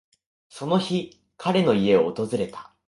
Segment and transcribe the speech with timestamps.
[0.49, 2.73] その日、彼の家を訪れた。